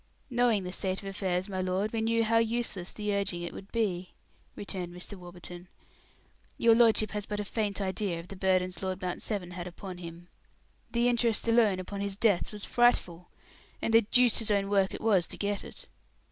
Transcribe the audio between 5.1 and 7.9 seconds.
Warburton. "Your lordship has but a faint